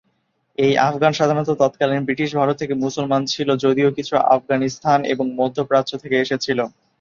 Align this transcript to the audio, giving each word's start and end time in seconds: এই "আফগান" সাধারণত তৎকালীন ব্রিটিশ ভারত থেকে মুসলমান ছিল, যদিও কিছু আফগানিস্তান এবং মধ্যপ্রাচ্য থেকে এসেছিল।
এই 0.57 0.73
"আফগান" 0.81 1.11
সাধারণত 1.15 1.49
তৎকালীন 1.61 2.01
ব্রিটিশ 2.03 2.29
ভারত 2.35 2.55
থেকে 2.61 2.73
মুসলমান 2.83 3.21
ছিল, 3.25 3.49
যদিও 3.63 3.89
কিছু 3.97 4.13
আফগানিস্তান 4.29 4.99
এবং 5.13 5.25
মধ্যপ্রাচ্য 5.39 5.91
থেকে 6.03 6.15
এসেছিল। 6.19 6.59